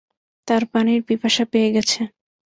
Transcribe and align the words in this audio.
তার 0.47 0.63
পানির 0.71 1.01
পিপাসা 1.07 1.43
পেয়ে 1.51 1.69
গেছে। 1.75 1.99